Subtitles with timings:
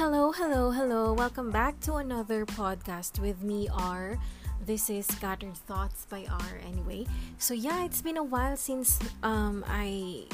[0.00, 1.12] Hello, hello, hello.
[1.12, 4.16] Welcome back to another podcast with me, R.
[4.64, 7.04] This is Scattered Thoughts by R anyway.
[7.36, 10.24] So yeah, it's been a while since um I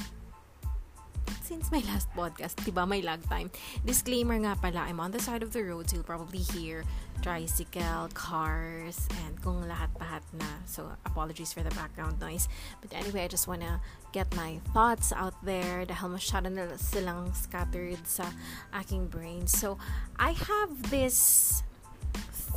[1.46, 3.46] since my last podcast, diba, may lag time.
[3.86, 6.82] Disclaimer nga pala, I'm on the side of the road, so you'll probably hear
[7.22, 10.50] tricycle, cars, and kung lahat-lahat na.
[10.66, 12.50] So, apologies for the background noise.
[12.82, 13.78] But anyway, I just wanna
[14.10, 18.26] get my thoughts out there dahil masyado na silang scattered sa
[18.74, 19.46] aking brain.
[19.46, 19.78] So,
[20.18, 21.62] I have this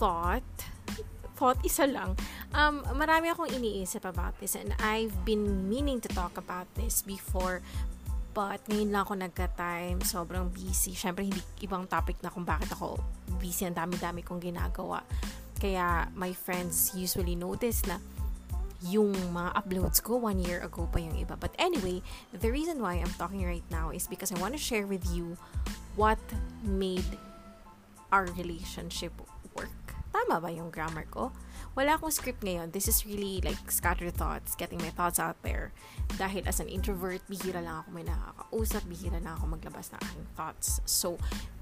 [0.01, 0.49] thought
[1.39, 2.19] thought isa lang.
[2.51, 7.63] Um, marami akong iniisip about this and I've been meaning to talk about this before
[8.29, 10.93] But ngayon lang ako nagka-time, sobrang busy.
[10.93, 13.01] Syempre, hindi ibang topic na kung bakit ako
[13.41, 13.65] busy.
[13.65, 15.01] Ang dami-dami kong ginagawa.
[15.57, 17.97] Kaya, my friends usually notice na
[18.87, 21.35] yung mga uploads ko one year ago pa yung iba.
[21.35, 21.99] But anyway,
[22.31, 25.35] the reason why I'm talking right now is because I want to share with you
[25.99, 26.21] what
[26.63, 27.17] made
[28.11, 29.11] our relationship.
[30.29, 31.33] Tama ba yung grammar ko?
[31.79, 32.75] wala akong script ngayon.
[32.75, 35.71] This is really like scattered thoughts, getting my thoughts out there.
[36.19, 40.27] Dahil as an introvert, bihira lang ako may nakakausap, bihira lang ako maglabas ng aking
[40.35, 40.83] thoughts.
[40.83, 41.15] So,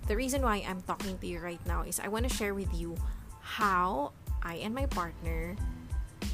[0.09, 2.73] the reason why I'm talking to you right now is I want to share with
[2.73, 2.97] you
[3.45, 5.53] how I and my partner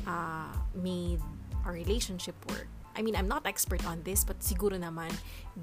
[0.08, 1.20] uh, made
[1.68, 2.72] our relationship work.
[2.96, 5.10] I mean, I'm not expert on this, but siguro naman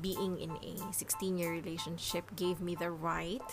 [0.02, 3.46] being in a 16-year relationship gave me the right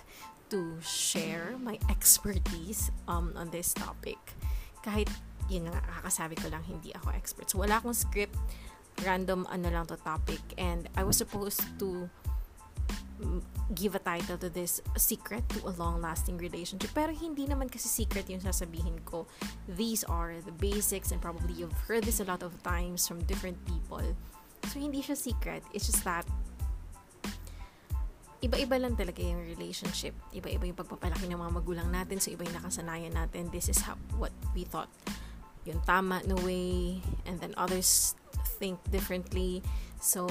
[0.49, 4.17] to share my expertise um, on this topic.
[4.83, 5.09] Kahit
[5.47, 7.47] yun nga, kakasabi ko lang, hindi ako expert.
[7.51, 8.35] So, wala akong script,
[9.03, 10.43] random ano lang to topic.
[10.59, 12.09] And I was supposed to
[13.23, 13.41] mm,
[13.75, 16.91] give a title to this secret to a long-lasting relationship.
[16.91, 19.27] Pero hindi naman kasi secret yung sasabihin ko.
[19.67, 23.57] These are the basics and probably you've heard this a lot of times from different
[23.63, 24.03] people.
[24.67, 25.63] So, hindi siya secret.
[25.71, 26.27] It's just that
[28.41, 30.13] iba-iba lang talaga yung relationship.
[30.29, 32.21] Iba-iba yung pagpapalaki ng mga magulang natin.
[32.21, 33.49] So, iba yung nakasanayan natin.
[33.49, 34.89] This is how, what we thought
[35.67, 37.03] yung tama no way.
[37.27, 38.15] And then others
[38.57, 39.61] think differently.
[39.99, 40.29] So,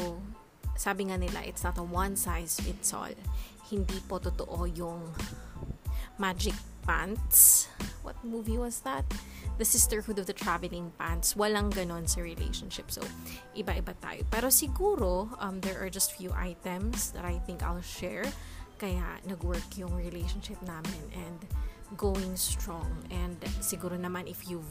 [0.79, 3.13] sabi nga nila, it's not a one size fits all.
[3.69, 5.13] Hindi po totoo yung
[6.17, 7.69] magic pants.
[8.27, 9.07] Movie was that?
[9.59, 11.35] the sisterhood of the traveling pants.
[11.35, 12.93] Walang ganon sa relationship.
[12.93, 13.01] So,
[13.57, 14.23] iba-iba tayo.
[14.29, 18.25] Pero siguro, um, there are just few items that I think I'll share.
[18.77, 21.41] Kaya nag-work yung relationship namin and
[21.97, 22.89] going strong.
[23.09, 24.69] And siguro naman if you've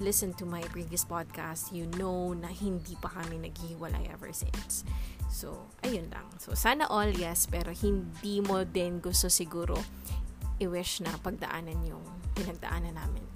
[0.00, 4.84] listened to my previous podcast, you know na hindi pa kami naghiwalay ever since.
[5.32, 6.28] So, ayun lang.
[6.36, 9.80] So, sana all yes, pero hindi mo din gusto siguro
[10.62, 12.02] i-wish na pagdaanan yung
[12.38, 13.26] pinagdaanan namin.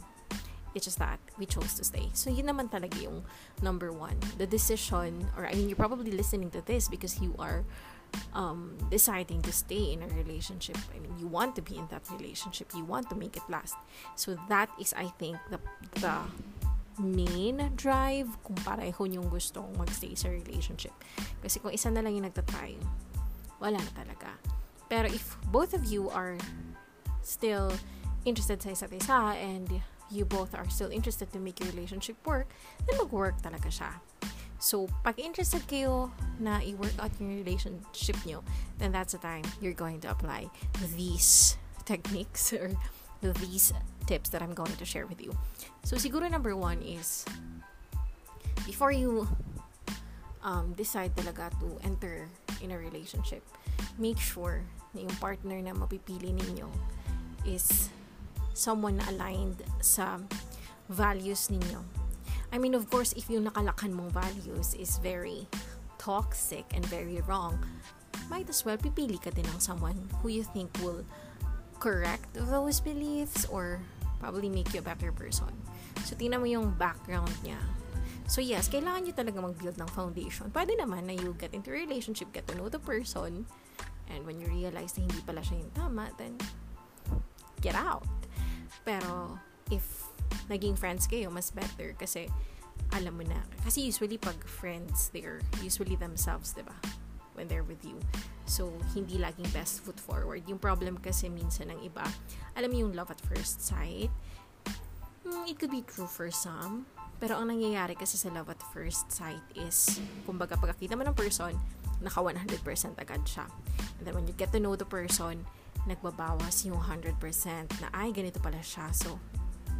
[0.76, 2.12] It's just that we chose to stay.
[2.12, 3.24] So, yun naman talaga yung
[3.64, 4.20] number one.
[4.36, 7.64] The decision, or I mean, you're probably listening to this because you are
[8.36, 10.76] um, deciding to stay in a relationship.
[10.92, 12.76] I mean, you want to be in that relationship.
[12.76, 13.72] You want to make it last.
[14.20, 15.56] So, that is, I think, the,
[15.96, 16.20] the
[17.00, 20.92] main drive kung pareho yung gustong magstay sa relationship.
[21.40, 22.76] Kasi kung isa na lang yung nagtatry,
[23.60, 24.32] wala na talaga.
[24.88, 26.38] Pero if both of you are
[27.26, 27.74] still
[28.22, 32.46] interested sa isa't isa and you both are still interested to make your relationship work,
[32.86, 33.90] then mag-work talaga siya.
[34.62, 38.40] So, pag interested kayo na i-work out yung relationship nyo,
[38.78, 40.48] then that's the time you're going to apply
[40.94, 42.72] these techniques or
[43.20, 43.74] these
[44.06, 45.34] tips that I'm going to share with you.
[45.84, 47.26] So, siguro number one is,
[48.64, 49.28] before you
[50.40, 52.30] um, decide talaga to enter
[52.62, 53.44] in a relationship,
[53.98, 54.62] make sure
[54.96, 56.70] na yung partner na mapipili ninyo
[57.46, 57.88] is
[58.52, 60.18] someone na aligned sa
[60.90, 61.80] values ninyo.
[62.50, 65.46] I mean, of course, if yung nakalakan mong values is very
[65.98, 67.58] toxic and very wrong,
[68.30, 71.04] might as well pipili ka din ng someone who you think will
[71.78, 73.82] correct those beliefs or
[74.18, 75.52] probably make you a better person.
[76.08, 77.60] So, tingnan mo yung background niya.
[78.26, 80.50] So, yes, kailangan nyo talaga mag-build ng foundation.
[80.50, 83.46] Pwede naman na you get into a relationship, get to know the person,
[84.10, 86.34] and when you realize na hindi pala siya yung tama, then
[87.66, 88.06] get out.
[88.86, 89.34] Pero,
[89.74, 89.82] if
[90.46, 92.30] naging friends kayo, mas better kasi
[92.94, 93.42] alam mo na.
[93.66, 96.76] Kasi usually pag friends, they're usually themselves, di ba?
[97.34, 97.98] When they're with you.
[98.46, 100.46] So, hindi laging best foot forward.
[100.46, 102.06] Yung problem kasi minsan ng iba,
[102.54, 104.08] alam mo yung love at first sight,
[105.26, 106.86] hmm, it could be true for some.
[107.18, 109.98] Pero ang nangyayari kasi sa love at first sight is,
[110.28, 111.58] kumbaga pagkakita mo ng person,
[111.98, 112.60] naka 100%
[113.02, 113.48] agad siya.
[113.98, 115.42] And then when you get to know the person,
[115.86, 117.14] nagbabawas yung 100%
[117.80, 118.90] na ay ganito pala siya.
[118.90, 119.18] So,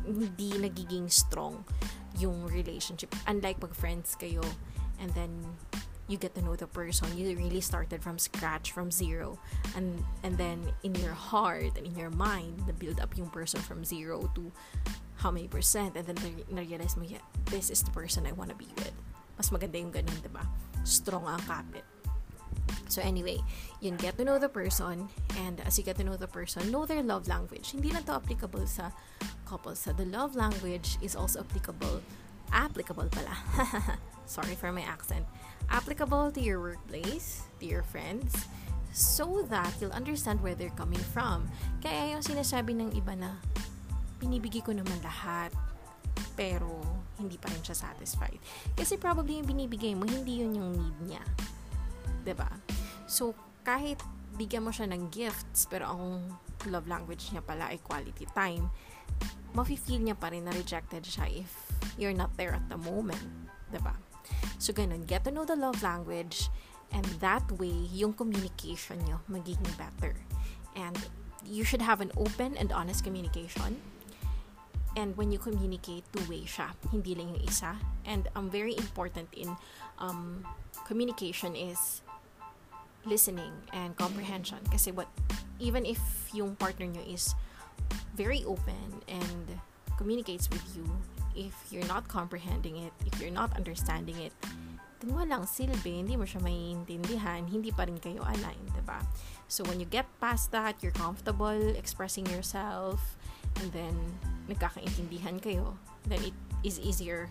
[0.06, 1.66] hindi nagiging strong
[2.16, 3.12] yung relationship.
[3.26, 4.42] Unlike pag friends kayo
[5.02, 5.30] and then
[6.08, 9.38] you get to know the person you really started from scratch from zero
[9.74, 13.58] and and then in your heart and in your mind na build up yung person
[13.58, 14.46] from zero to
[15.18, 16.16] how many percent and then
[16.46, 18.94] na-realize mo yeah, this is the person I want to be with
[19.34, 20.46] mas maganda yung ganun diba
[20.86, 21.82] strong ang kapit
[22.88, 23.42] So anyway,
[23.80, 26.86] yun, get to know the person and as you get to know the person, know
[26.86, 27.72] their love language.
[27.72, 28.90] Hindi lang to applicable sa
[29.44, 29.82] couples.
[29.82, 32.02] Sa the love language is also applicable
[32.52, 33.34] applicable pala.
[34.26, 35.26] Sorry for my accent.
[35.70, 38.34] Applicable to your workplace, to your friends,
[38.92, 41.50] so that you'll understand where they're coming from.
[41.82, 43.38] Kaya yung sinasabi ng iba na,
[44.22, 45.50] binibigay ko naman lahat,
[46.38, 46.82] pero
[47.18, 48.38] hindi pa rin siya satisfied.
[48.76, 51.24] Kasi probably yung binibigay mo, hindi yun yung need niya.
[51.24, 52.24] ba?
[52.26, 52.50] Diba?
[53.06, 54.02] So, kahit
[54.36, 56.02] bigyan mo siya ng gifts, pero ang
[56.68, 58.68] love language niya pala ay quality time,
[59.56, 61.50] mafe-feel niya pa rin na rejected siya if
[61.96, 63.22] you're not there at the moment.
[63.70, 63.72] ba?
[63.72, 63.94] Diba?
[64.58, 65.06] So, ganun.
[65.06, 66.50] Get to know the love language
[66.92, 70.14] and that way, yung communication nyo magiging better.
[70.76, 70.98] And
[71.46, 73.80] you should have an open and honest communication.
[74.96, 76.72] And when you communicate, two-way siya.
[76.88, 77.76] Hindi lang yung isa.
[78.08, 79.52] And um, very important in
[80.00, 80.40] um,
[80.88, 82.00] communication is
[83.06, 84.58] listening and comprehension.
[84.70, 85.08] Kasi what,
[85.58, 85.98] even if
[86.34, 87.34] yung partner nyo is
[88.18, 89.56] very open and
[89.96, 90.84] communicates with you,
[91.36, 94.32] if you're not comprehending it, if you're not understanding it,
[95.00, 99.00] then walang silbi, hindi mo siya maiintindihan, hindi pa rin kayo aligned, diba?
[99.46, 103.16] So, when you get past that, you're comfortable expressing yourself,
[103.60, 103.94] and then
[104.48, 105.76] nagkakaintindihan kayo,
[106.08, 107.28] then it is easier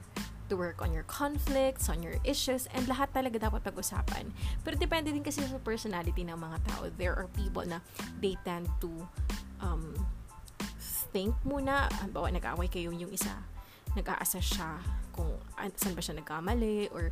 [0.50, 4.30] to work on your conflicts, on your issues, and lahat talaga dapat pag-usapan.
[4.62, 6.90] Pero depende din kasi sa personality ng mga tao.
[6.96, 7.82] There are people na
[8.22, 8.92] they tend to
[9.62, 9.94] um,
[11.16, 13.34] think muna, bawa nag-away kayo yung isa,
[13.96, 14.84] nag-a-assess siya
[15.16, 15.32] kung
[15.80, 17.08] saan ba siya nagkamali or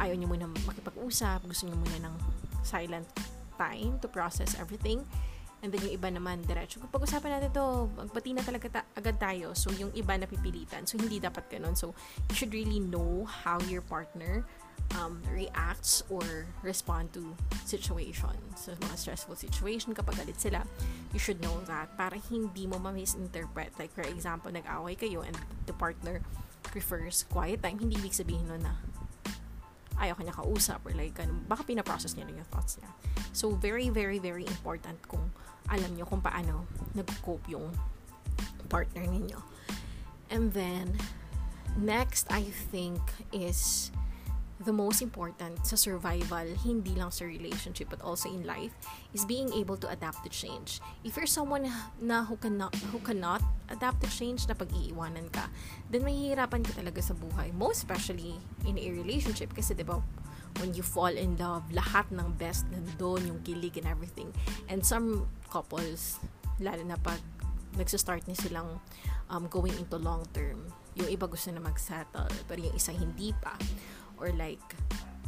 [0.00, 2.14] ayaw niyo muna makipag-usap, gusto niyo muna ng
[2.64, 3.06] silent
[3.58, 5.04] time to process everything.
[5.58, 9.58] And then yung iba naman, diretso, pag-usapan natin to, magbati na talaga ta- agad tayo.
[9.58, 10.86] So, yung iba napipilitan.
[10.86, 11.74] So, hindi dapat ganun.
[11.74, 11.98] So,
[12.30, 14.46] you should really know how your partner
[14.94, 17.34] um, reacts or respond to
[17.66, 18.54] situations.
[18.54, 20.62] So, mga stressful situation, kapag galit sila,
[21.12, 23.74] you should know that para hindi mo ma-misinterpret.
[23.76, 26.22] Like, for example, nag-away kayo and the partner
[26.62, 28.78] prefers quiet time, hindi ibig sabihin nun na
[29.98, 31.42] ayaw kanya kausap or like, ganun.
[31.50, 32.90] baka pinaprocess niya lang yung thoughts niya.
[33.34, 35.27] So, very, very, very important kung
[35.68, 36.66] alam niyo kung paano
[36.96, 37.70] nag-cope yung
[38.68, 39.40] partner ninyo.
[40.28, 41.00] And then,
[41.80, 43.00] next, I think,
[43.32, 43.90] is
[44.58, 48.74] the most important sa survival, hindi lang sa relationship but also in life,
[49.14, 50.82] is being able to adapt to change.
[51.06, 51.70] If you're someone
[52.02, 55.46] na who cannot, who cannot adapt to change, na pag-iiwanan ka,
[55.88, 57.54] then mahihirapan ka talaga sa buhay.
[57.54, 58.36] Most especially
[58.66, 59.54] in a relationship.
[59.54, 60.02] Kasi diba,
[60.58, 64.30] when you fall in love, lahat ng best nandun, yung kilig and everything.
[64.66, 66.18] And some couples,
[66.58, 67.18] lalo na pag
[67.78, 68.82] nagsistart na silang
[69.30, 70.68] um, going into long term,
[70.98, 73.54] yung iba gusto na mag-settle, pero yung isa hindi pa
[74.18, 74.62] or like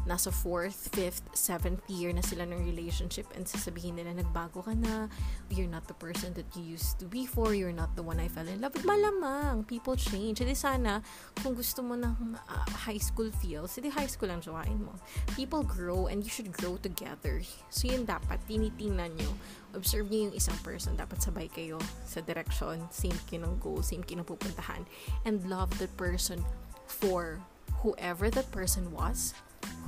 [0.08, 5.06] nasa fourth, fifth, seventh year na sila ng relationship and sasabihin nila nagbago ka na,
[5.52, 8.28] you're not the person that you used to be for, you're not the one I
[8.28, 8.88] fell in love with.
[8.88, 10.40] Malamang, people change.
[10.40, 11.04] Hindi sana,
[11.44, 14.96] kung gusto mo ng uh, high school feels, hindi high school ang jowain mo.
[15.36, 17.42] People grow and you should grow together.
[17.68, 19.30] So yun dapat, tinitingnan nyo.
[19.76, 20.96] Observe nyo yung isang person.
[20.96, 24.82] Dapat sabay kayo sa direction, same kayo ng goal, same kayo ng pupuntahan.
[25.22, 26.42] And love the person
[26.90, 27.38] for
[27.86, 29.32] whoever that person was,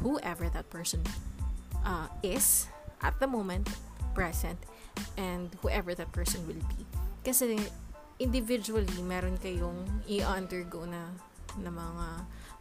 [0.03, 1.03] whoever that person
[1.85, 2.67] uh, is
[3.03, 3.69] at the moment,
[4.15, 4.59] present,
[5.17, 6.87] and whoever that person will be.
[7.23, 7.59] Kasi
[8.19, 11.11] individually, meron kayong i-undergo na,
[11.59, 12.07] na mga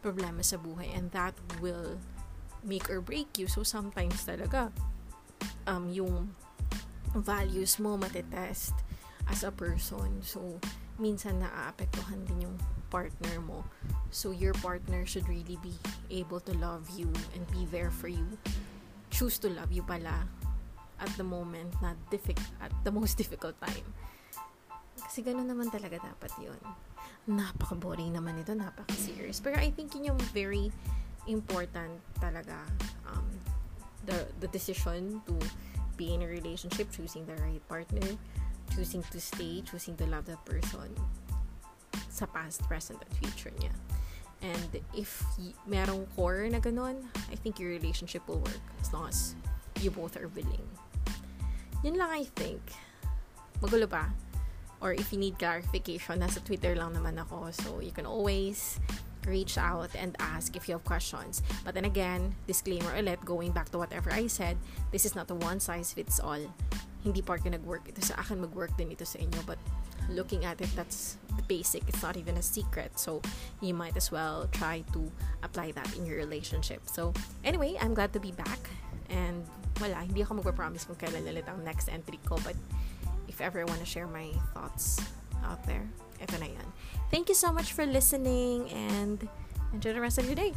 [0.02, 1.98] problema sa buhay and that will
[2.66, 3.46] make or break you.
[3.46, 4.74] So, sometimes talaga,
[5.66, 6.34] um, yung
[7.14, 8.74] values mo matetest
[9.30, 10.22] as a person.
[10.22, 10.58] So,
[11.00, 12.56] minsan naaapektuhan din yung
[12.92, 13.64] partner mo.
[14.12, 15.72] So your partner should really be
[16.12, 18.26] able to love you and be there for you.
[19.08, 20.28] Choose to love you pala
[21.00, 23.88] at the moment na difficult at the most difficult time.
[25.00, 26.60] Kasi gano'n naman talaga dapat yun.
[27.28, 29.40] Napaka-boring naman ito, napaka-serious.
[29.40, 30.68] Pero I think yun yung very
[31.24, 32.58] important talaga
[33.08, 33.26] um,
[34.04, 35.34] the, the decision to
[35.96, 38.16] be in a relationship, choosing the right partner,
[38.74, 40.90] choosing to stay, choosing to love that person
[42.08, 43.72] sa past, present, at future niya.
[44.42, 49.08] And if y- merong core na ganun, I think your relationship will work as long
[49.08, 49.36] as
[49.80, 50.66] you both are willing.
[51.86, 52.60] Yun lang I think.
[53.62, 54.10] Magulo pa.
[54.82, 57.54] Or if you need clarification, nasa Twitter lang naman ako.
[57.54, 58.82] So you can always
[59.26, 61.42] reach out and ask if you have questions.
[61.62, 64.58] But then again, disclaimer ulit, going back to whatever I said,
[64.90, 66.42] this is not a one size fits all.
[67.02, 69.42] Hindi porke nag-work ito sa akin, mag-work din ito sa inyo.
[69.46, 69.58] But
[70.10, 71.82] looking at it, that's the basic.
[71.90, 72.98] It's not even a secret.
[72.98, 73.22] So
[73.60, 75.10] you might as well try to
[75.42, 76.86] apply that in your relationship.
[76.86, 78.70] So anyway, I'm glad to be back.
[79.10, 79.44] And
[79.82, 82.38] wala, hindi ako magpa-promise kung kailan ulit ang next entry ko.
[82.46, 82.56] But
[83.26, 85.02] if ever I want to share my thoughts
[85.42, 85.84] out there,
[86.22, 86.66] ito na yan.
[87.10, 89.26] Thank you so much for listening and
[89.74, 90.54] enjoy the rest of your day.